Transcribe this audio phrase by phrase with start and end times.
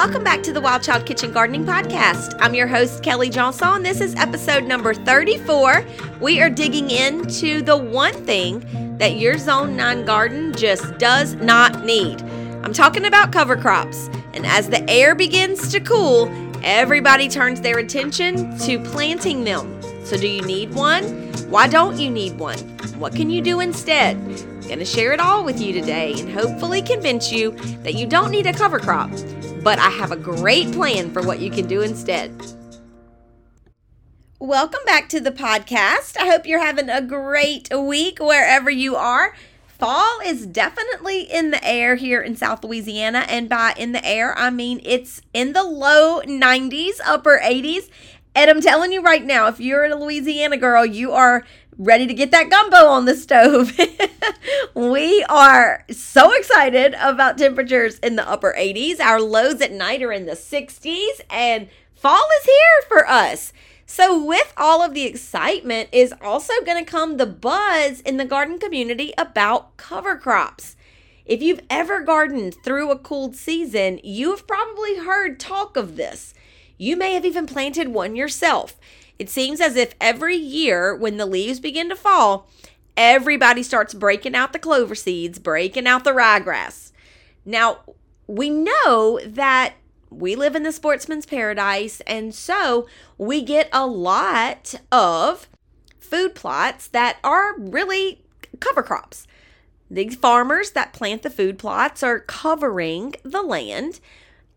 [0.00, 2.34] Welcome back to the Wild Child Kitchen Gardening Podcast.
[2.40, 5.84] I'm your host, Kelly Johnson, and this is episode number 34.
[6.20, 8.64] We are digging into the one thing
[8.96, 12.22] that your Zone 9 garden just does not need.
[12.64, 14.08] I'm talking about cover crops.
[14.32, 16.32] And as the air begins to cool,
[16.64, 19.82] everybody turns their attention to planting them.
[20.06, 21.04] So, do you need one?
[21.50, 22.58] Why don't you need one?
[22.98, 24.16] What can you do instead?
[24.70, 27.50] Going to share it all with you today and hopefully convince you
[27.82, 29.10] that you don't need a cover crop
[29.62, 32.34] but I have a great plan for what you can do instead.
[34.38, 36.16] Welcome back to the podcast.
[36.16, 39.34] I hope you're having a great week wherever you are.
[39.66, 44.36] Fall is definitely in the air here in South Louisiana, and by in the air,
[44.38, 47.88] I mean it's in the low 90s, upper 80s.
[48.34, 51.44] And I'm telling you right now, if you're a Louisiana girl, you are
[51.76, 53.76] ready to get that gumbo on the stove.
[54.74, 59.00] we are so excited about temperatures in the upper 80s.
[59.00, 63.52] Our lows at night are in the 60s, and fall is here for us.
[63.84, 68.24] So, with all of the excitement, is also going to come the buzz in the
[68.24, 70.76] garden community about cover crops.
[71.26, 76.34] If you've ever gardened through a cold season, you have probably heard talk of this.
[76.80, 78.80] You may have even planted one yourself.
[79.18, 82.48] It seems as if every year when the leaves begin to fall,
[82.96, 86.92] everybody starts breaking out the clover seeds, breaking out the ryegrass.
[87.44, 87.80] Now,
[88.26, 89.74] we know that
[90.08, 95.50] we live in the sportsman's paradise, and so we get a lot of
[95.98, 98.24] food plots that are really
[98.58, 99.26] cover crops.
[99.90, 104.00] These farmers that plant the food plots are covering the land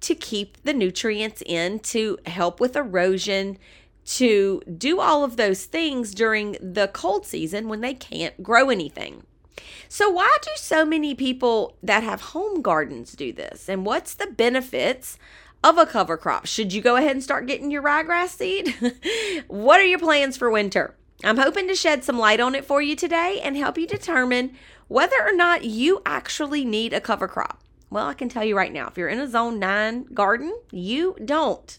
[0.04, 3.58] to keep the nutrients in to help with erosion
[4.06, 9.24] to do all of those things during the cold season when they can't grow anything.
[9.88, 13.70] So, why do so many people that have home gardens do this?
[13.70, 15.18] And what's the benefits
[15.64, 16.46] of a cover crop?
[16.46, 18.76] Should you go ahead and start getting your ryegrass seed?
[19.48, 20.96] what are your plans for winter?
[21.24, 24.56] I'm hoping to shed some light on it for you today and help you determine
[24.88, 27.62] whether or not you actually need a cover crop.
[27.94, 31.16] Well, I can tell you right now, if you're in a zone 9 garden, you
[31.24, 31.78] don't.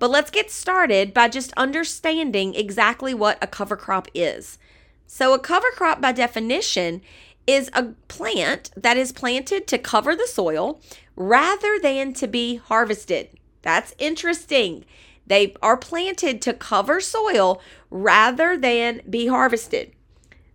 [0.00, 4.58] But let's get started by just understanding exactly what a cover crop is.
[5.06, 7.02] So, a cover crop, by definition,
[7.46, 10.80] is a plant that is planted to cover the soil
[11.14, 13.28] rather than to be harvested.
[13.62, 14.84] That's interesting.
[15.24, 19.92] They are planted to cover soil rather than be harvested.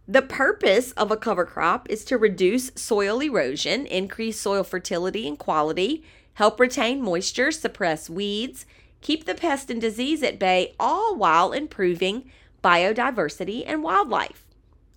[0.10, 5.38] The purpose of a cover crop is to reduce soil erosion, increase soil fertility and
[5.38, 6.04] quality,
[6.34, 8.66] help retain moisture, suppress weeds,
[9.02, 12.32] keep the pest and disease at bay, all while improving
[12.64, 14.48] biodiversity and wildlife.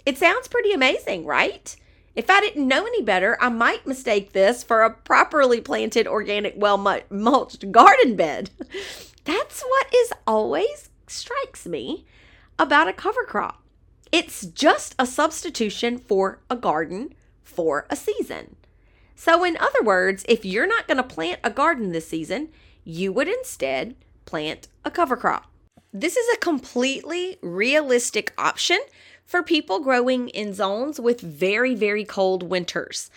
[0.07, 1.77] It sounds pretty amazing, right?
[2.17, 6.55] If I didn't know any better, I might mistake this for a properly planted organic,
[6.57, 6.79] well
[7.11, 8.49] mulched garden bed.
[9.25, 12.07] That's what is always strikes me
[12.59, 13.62] about a cover crop.
[14.13, 18.57] It's just a substitution for a garden for a season.
[19.15, 22.51] So, in other words, if you're not going to plant a garden this season,
[22.85, 23.95] you would instead
[24.27, 25.51] plant a cover crop.
[25.95, 28.81] This is a completely realistic option
[29.25, 33.11] for people growing in zones with very, very cold winters.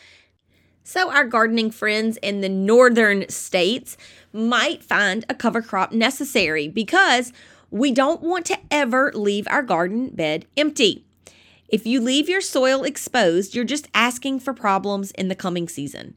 [0.84, 3.98] So, our gardening friends in the northern states
[4.32, 7.34] might find a cover crop necessary because
[7.72, 11.06] we don't want to ever leave our garden bed empty.
[11.68, 16.16] If you leave your soil exposed, you're just asking for problems in the coming season.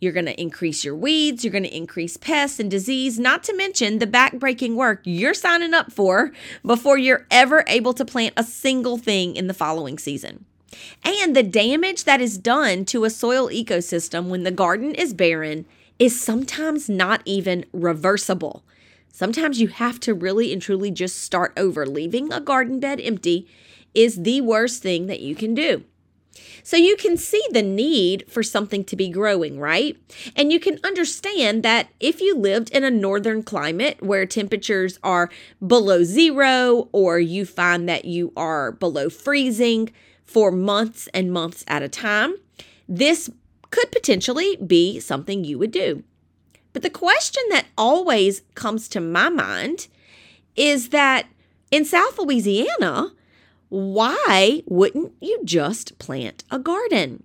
[0.00, 3.56] You're going to increase your weeds, you're going to increase pests and disease, not to
[3.56, 6.32] mention the backbreaking work you're signing up for
[6.64, 10.44] before you're ever able to plant a single thing in the following season.
[11.04, 15.66] And the damage that is done to a soil ecosystem when the garden is barren
[15.98, 18.62] is sometimes not even reversible.
[19.18, 21.84] Sometimes you have to really and truly just start over.
[21.84, 23.48] Leaving a garden bed empty
[23.92, 25.82] is the worst thing that you can do.
[26.62, 29.96] So you can see the need for something to be growing, right?
[30.36, 35.30] And you can understand that if you lived in a northern climate where temperatures are
[35.66, 39.90] below zero, or you find that you are below freezing
[40.22, 42.36] for months and months at a time,
[42.88, 43.28] this
[43.72, 46.04] could potentially be something you would do.
[46.72, 49.88] But the question that always comes to my mind
[50.56, 51.26] is that
[51.70, 53.12] in South Louisiana,
[53.68, 57.22] why wouldn't you just plant a garden?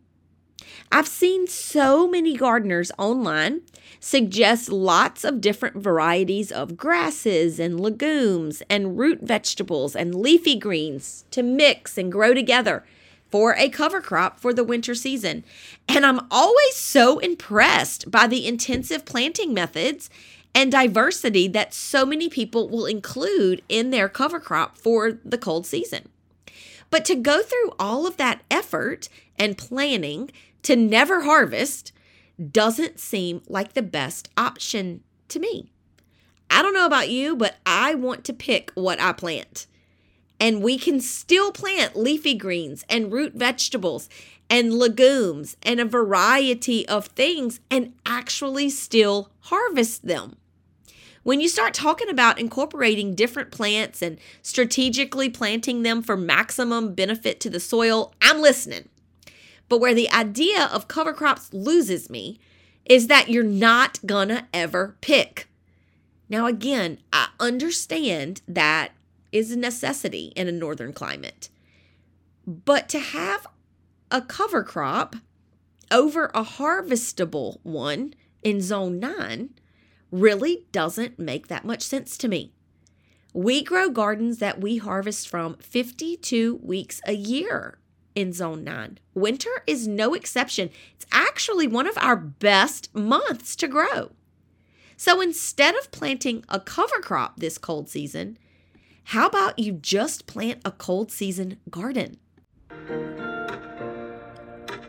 [0.92, 3.62] I've seen so many gardeners online
[4.00, 11.26] suggest lots of different varieties of grasses and legumes and root vegetables and leafy greens
[11.32, 12.84] to mix and grow together.
[13.34, 15.44] For a cover crop for the winter season.
[15.88, 20.08] And I'm always so impressed by the intensive planting methods
[20.54, 25.66] and diversity that so many people will include in their cover crop for the cold
[25.66, 26.10] season.
[26.92, 29.10] But to go through all of that effort
[29.40, 30.30] and planning
[30.62, 31.92] to never harvest
[32.52, 35.72] doesn't seem like the best option to me.
[36.52, 39.66] I don't know about you, but I want to pick what I plant.
[40.44, 44.10] And we can still plant leafy greens and root vegetables
[44.50, 50.36] and legumes and a variety of things and actually still harvest them.
[51.24, 57.40] When you start talking about incorporating different plants and strategically planting them for maximum benefit
[57.40, 58.90] to the soil, I'm listening.
[59.70, 62.42] But where the idea of cover crops loses me
[62.84, 65.48] is that you're not gonna ever pick.
[66.28, 68.92] Now, again, I understand that
[69.34, 71.50] is a necessity in a northern climate.
[72.48, 73.48] But to have
[74.12, 75.18] a cover crop
[75.92, 78.14] over a harvestable one
[78.44, 79.50] in zone 9
[80.12, 82.54] really doesn't make that much sense to me.
[83.34, 87.80] We grow gardens that we harvest from 52 weeks a year
[88.14, 89.00] in zone 9.
[89.16, 90.70] Winter is no exception.
[90.94, 94.12] It's actually one of our best months to grow.
[94.96, 98.38] So instead of planting a cover crop this cold season,
[99.06, 102.18] how about you just plant a cold season garden?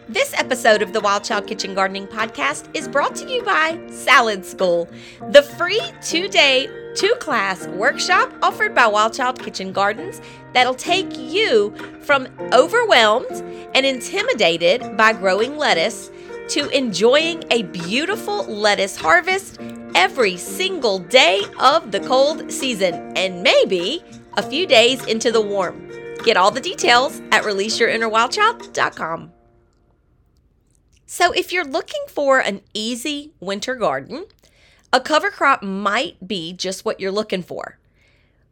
[0.08, 4.44] This episode of the Wild Child Kitchen Gardening Podcast is brought to you by Salad
[4.44, 4.88] School,
[5.30, 10.20] the free two day, two class workshop offered by Wild Child Kitchen Gardens
[10.52, 13.32] that'll take you from overwhelmed
[13.74, 16.10] and intimidated by growing lettuce
[16.50, 19.58] to enjoying a beautiful lettuce harvest
[19.94, 24.02] every single day of the cold season and maybe
[24.36, 25.88] a few days into the warm.
[26.24, 29.32] Get all the details at releaseyourinnerwildchild.com.
[31.06, 34.26] So, if you're looking for an easy winter garden,
[34.92, 37.78] a cover crop might be just what you're looking for.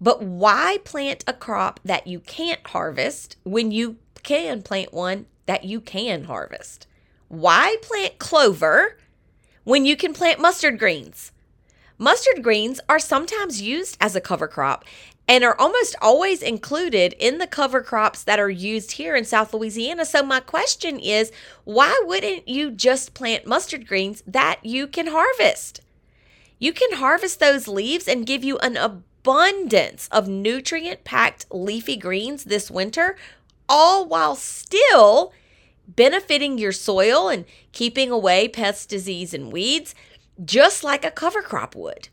[0.00, 5.64] But why plant a crop that you can't harvest when you can plant one that
[5.64, 6.86] you can harvest?
[7.28, 8.98] Why plant clover
[9.64, 11.32] when you can plant mustard greens?
[11.98, 14.84] Mustard greens are sometimes used as a cover crop
[15.28, 19.54] and are almost always included in the cover crops that are used here in South
[19.54, 20.04] Louisiana.
[20.04, 21.30] So, my question is
[21.64, 25.80] why wouldn't you just plant mustard greens that you can harvest?
[26.58, 32.44] You can harvest those leaves and give you an abundance of nutrient packed leafy greens
[32.44, 33.16] this winter,
[33.68, 35.32] all while still
[35.86, 39.94] benefiting your soil and keeping away pests, disease, and weeds,
[40.44, 42.08] just like a cover crop would.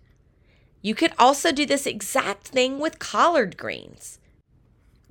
[0.81, 4.19] You could also do this exact thing with collard greens,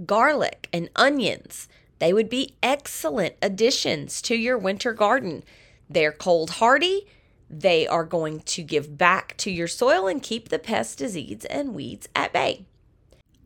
[0.05, 1.69] garlic, and onions.
[1.99, 5.45] They would be excellent additions to your winter garden.
[5.91, 7.07] They're cold hardy.
[7.51, 11.75] They are going to give back to your soil and keep the pests, disease, and
[11.75, 12.67] weeds at bay.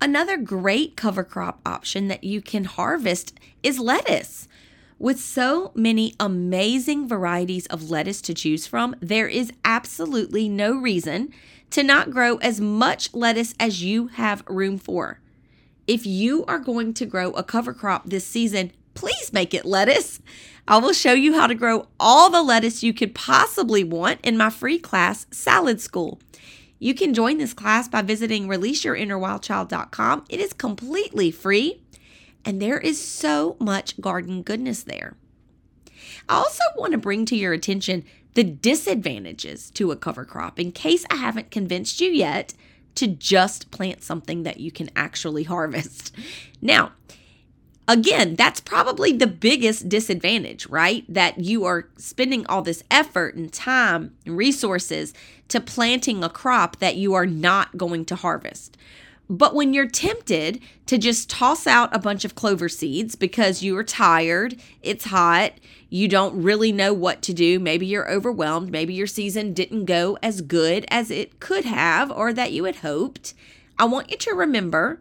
[0.00, 4.48] Another great cover crop option that you can harvest is lettuce.
[5.02, 11.30] With so many amazing varieties of lettuce to choose from, there is absolutely no reason
[11.70, 15.18] to not grow as much lettuce as you have room for.
[15.88, 20.20] If you are going to grow a cover crop this season, please make it lettuce.
[20.68, 24.36] I will show you how to grow all the lettuce you could possibly want in
[24.36, 26.20] my free class, Salad School.
[26.78, 30.26] You can join this class by visiting releaseyourinnerwildchild.com.
[30.28, 31.81] It is completely free,
[32.44, 35.16] and there is so much garden goodness there.
[36.28, 40.72] I also want to bring to your attention the disadvantages to a cover crop in
[40.72, 42.54] case I haven't convinced you yet
[42.94, 46.14] to just plant something that you can actually harvest.
[46.60, 46.92] Now,
[47.88, 51.04] again, that's probably the biggest disadvantage, right?
[51.12, 55.12] That you are spending all this effort and time and resources
[55.48, 58.76] to planting a crop that you are not going to harvest.
[59.32, 63.74] But when you're tempted to just toss out a bunch of clover seeds because you
[63.78, 65.54] are tired, it's hot,
[65.88, 67.58] you don't really know what to do.
[67.58, 68.70] Maybe you're overwhelmed.
[68.70, 72.76] Maybe your season didn't go as good as it could have or that you had
[72.76, 73.32] hoped.
[73.78, 75.00] I want you to remember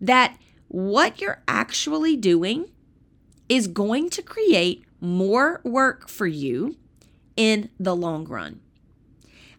[0.00, 2.70] that what you're actually doing
[3.50, 6.76] is going to create more work for you
[7.36, 8.60] in the long run.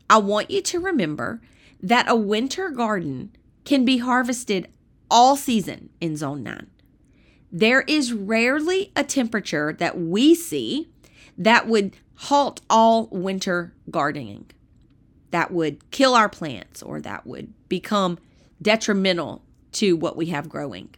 [0.09, 1.41] I want you to remember
[1.79, 3.33] that a winter garden
[3.65, 4.67] can be harvested
[5.09, 6.67] all season in Zone 9.
[7.51, 10.89] There is rarely a temperature that we see
[11.37, 14.49] that would halt all winter gardening,
[15.31, 18.17] that would kill our plants, or that would become
[18.61, 19.43] detrimental
[19.73, 20.93] to what we have growing.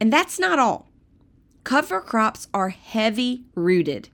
[0.00, 0.88] And that's not all.
[1.64, 4.10] Cover crops are heavy rooted.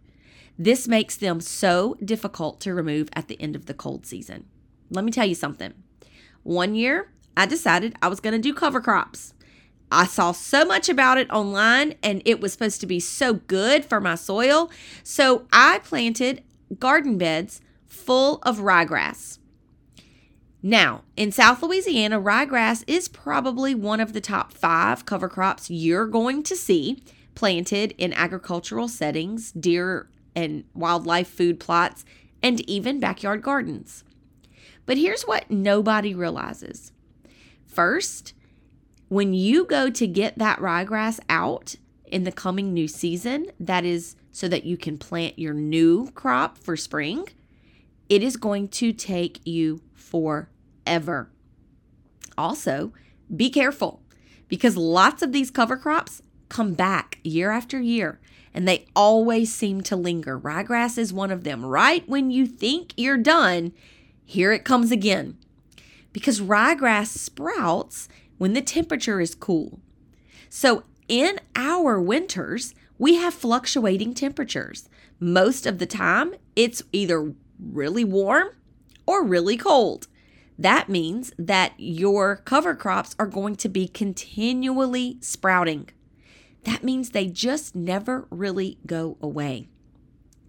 [0.58, 4.46] This makes them so difficult to remove at the end of the cold season.
[4.90, 5.74] Let me tell you something.
[6.42, 9.34] One year, I decided I was going to do cover crops.
[9.90, 13.84] I saw so much about it online and it was supposed to be so good
[13.84, 14.70] for my soil.
[15.02, 16.42] So I planted
[16.78, 19.38] garden beds full of ryegrass.
[20.62, 26.06] Now, in South Louisiana, ryegrass is probably one of the top five cover crops you're
[26.06, 27.02] going to see
[27.34, 32.04] planted in agricultural settings, deer and wildlife food plots,
[32.42, 34.04] and even backyard gardens.
[34.86, 36.92] But here's what nobody realizes.
[37.74, 38.34] First,
[39.08, 41.74] when you go to get that ryegrass out
[42.06, 46.56] in the coming new season, that is so that you can plant your new crop
[46.56, 47.26] for spring,
[48.08, 51.30] it is going to take you forever.
[52.38, 52.92] Also,
[53.34, 54.00] be careful
[54.48, 58.20] because lots of these cover crops come back year after year
[58.52, 60.38] and they always seem to linger.
[60.38, 61.64] Ryegrass is one of them.
[61.64, 63.72] Right when you think you're done,
[64.24, 65.38] here it comes again.
[66.14, 69.80] Because ryegrass sprouts when the temperature is cool.
[70.48, 74.88] So in our winters, we have fluctuating temperatures.
[75.20, 78.48] Most of the time, it's either really warm
[79.04, 80.08] or really cold.
[80.58, 85.90] That means that your cover crops are going to be continually sprouting
[86.64, 89.68] that means they just never really go away.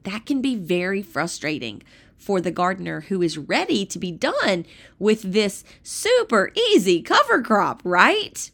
[0.04, 1.84] That can be very frustrating
[2.18, 4.66] for the gardener who is ready to be done
[5.00, 8.52] with this super easy cover crop, right?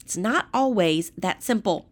[0.00, 1.88] It's not always that simple.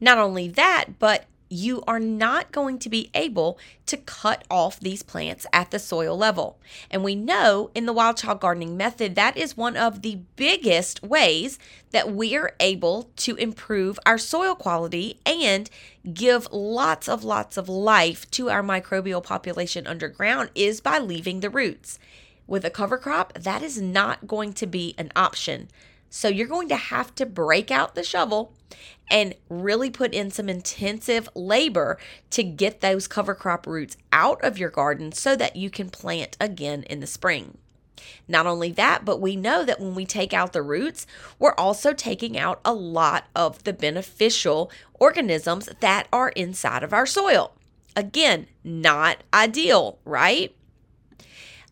[0.00, 5.02] Not only that, but you are not going to be able to cut off these
[5.02, 6.58] plants at the soil level.
[6.90, 11.02] And we know in the wild child gardening method, that is one of the biggest
[11.02, 11.58] ways
[11.90, 15.68] that we are able to improve our soil quality and
[16.14, 21.50] give lots of lots of life to our microbial population underground is by leaving the
[21.50, 21.98] roots.
[22.46, 25.68] With a cover crop, that is not going to be an option.
[26.14, 28.52] So you're going to have to break out the shovel
[29.10, 31.96] and really put in some intensive labor
[32.32, 36.36] to get those cover crop roots out of your garden so that you can plant
[36.38, 37.56] again in the spring.
[38.28, 41.06] Not only that, but we know that when we take out the roots,
[41.38, 47.06] we're also taking out a lot of the beneficial organisms that are inside of our
[47.06, 47.54] soil.
[47.96, 50.54] Again, not ideal, right?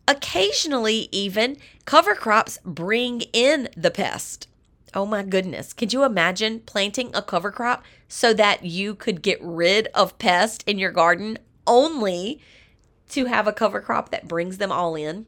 [0.07, 4.47] Occasionally, even cover crops bring in the pest.
[4.93, 5.71] Oh my goodness.
[5.73, 10.63] Could you imagine planting a cover crop so that you could get rid of pests
[10.67, 12.41] in your garden only
[13.09, 15.27] to have a cover crop that brings them all in?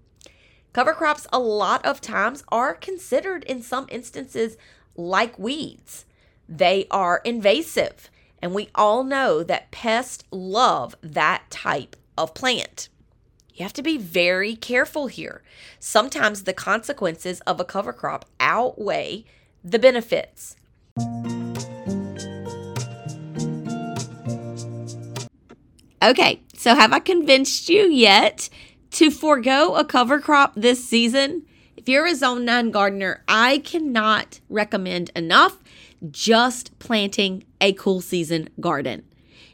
[0.74, 4.58] Cover crops, a lot of times, are considered in some instances
[4.96, 6.06] like weeds.
[6.50, 8.10] They are invasive,
[8.42, 12.90] and we all know that pests love that type of plant.
[13.54, 15.44] You have to be very careful here.
[15.80, 19.26] Sometimes the consequences of a cover crop outweigh
[19.64, 20.56] the benefits.
[26.02, 28.50] Okay, so have I convinced you yet
[28.92, 31.46] to forego a cover crop this season?
[31.78, 35.60] If you're a Zone 9 gardener, I cannot recommend enough
[36.10, 39.04] just planting a cool season garden.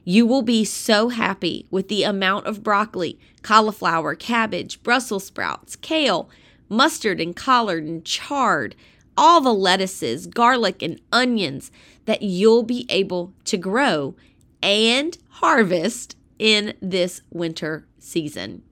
[0.09, 6.31] You will be so happy with the amount of broccoli, cauliflower, cabbage, Brussels sprouts, kale,
[6.67, 8.75] mustard and collard and chard,
[9.15, 11.71] all the lettuces, garlic, and onions
[12.05, 14.15] that you'll be able to grow
[14.63, 18.63] and harvest in this winter season.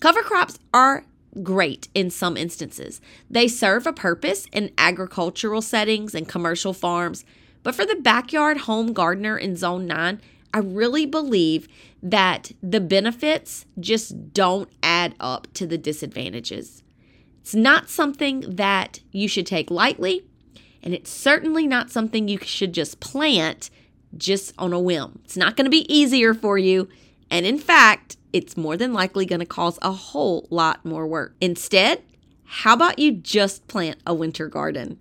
[0.00, 1.04] Cover crops are
[1.42, 3.02] great in some instances.
[3.28, 7.22] They serve a purpose in agricultural settings and commercial farms,
[7.62, 10.22] but for the backyard home gardener in Zone 9,
[10.54, 11.66] I really believe
[12.00, 16.84] that the benefits just don't add up to the disadvantages.
[17.40, 20.24] It's not something that you should take lightly,
[20.80, 23.68] and it's certainly not something you should just plant
[24.16, 25.18] just on a whim.
[25.24, 26.88] It's not going to be easier for you,
[27.32, 31.34] and in fact, it's more than likely going to cause a whole lot more work.
[31.40, 32.02] Instead,
[32.44, 35.00] how about you just plant a winter garden?